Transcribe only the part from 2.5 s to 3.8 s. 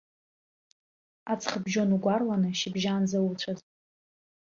шьыбжьаанӡа уцәаз!